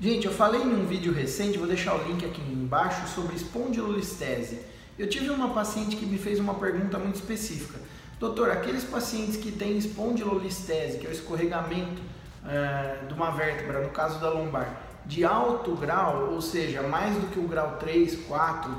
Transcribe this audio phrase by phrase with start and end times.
[0.00, 4.60] Gente, eu falei em um vídeo recente, vou deixar o link aqui embaixo, sobre espondilolistese.
[4.96, 7.80] Eu tive uma paciente que me fez uma pergunta muito específica.
[8.20, 12.00] Doutor, aqueles pacientes que têm espondilolistese, que é o escorregamento
[12.46, 17.26] é, de uma vértebra, no caso da lombar, de alto grau, ou seja, mais do
[17.32, 18.72] que o grau 3, 4,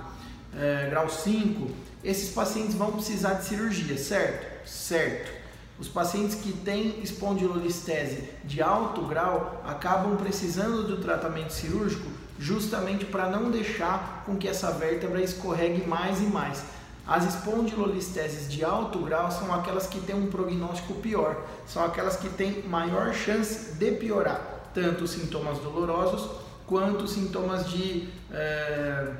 [0.57, 1.69] é, grau 5,
[2.01, 4.65] esses pacientes vão precisar de cirurgia, certo?
[4.65, 5.38] Certo.
[5.79, 12.05] Os pacientes que têm espondilolistese de alto grau acabam precisando do tratamento cirúrgico
[12.37, 16.63] justamente para não deixar com que essa vértebra escorregue mais e mais.
[17.07, 22.29] As espondilolisteses de alto grau são aquelas que têm um prognóstico pior, são aquelas que
[22.29, 26.29] têm maior chance de piorar, tanto os sintomas dolorosos
[26.69, 29.11] quanto sintomas de é,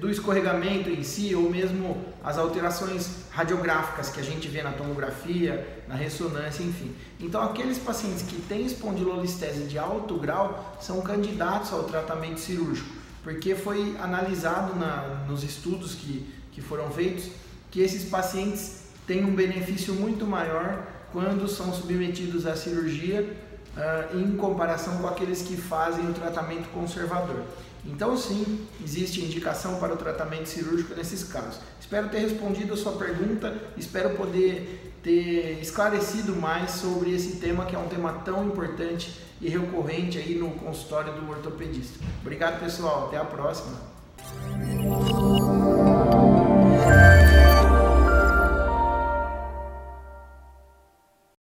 [0.00, 5.84] do escorregamento em si, ou mesmo as alterações radiográficas que a gente vê na tomografia,
[5.86, 6.92] na ressonância, enfim.
[7.20, 12.90] Então, aqueles pacientes que têm espondilolistese de alto grau são candidatos ao tratamento cirúrgico,
[13.22, 17.30] porque foi analisado na, nos estudos que, que foram feitos
[17.70, 23.24] que esses pacientes têm um benefício muito maior quando são submetidos à cirurgia
[23.80, 27.42] uh, em comparação com aqueles que fazem o tratamento conservador.
[27.84, 31.60] Então, sim, existe indicação para o tratamento cirúrgico nesses casos.
[31.80, 37.74] Espero ter respondido a sua pergunta, espero poder ter esclarecido mais sobre esse tema que
[37.74, 41.98] é um tema tão importante e recorrente aí no consultório do ortopedista.
[42.20, 43.06] Obrigado, pessoal.
[43.06, 43.78] Até a próxima.